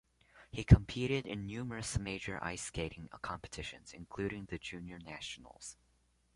He 0.49 0.63
competed 0.63 1.27
in 1.27 1.45
numerous 1.45 1.99
major 1.99 2.43
ice 2.43 2.63
skating 2.63 3.07
competitions, 3.21 3.93
including 3.93 4.45
the 4.45 4.57
Junior 4.57 4.97
Nationals. 4.97 5.77